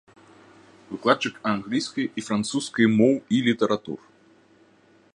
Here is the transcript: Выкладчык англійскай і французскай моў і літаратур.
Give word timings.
Выкладчык 0.93 1.35
англійскай 1.51 2.05
і 2.21 2.25
французскай 2.31 2.87
моў 2.97 3.15
і 3.37 3.43
літаратур. 3.49 3.99